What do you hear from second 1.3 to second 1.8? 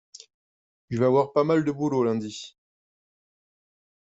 pas mal de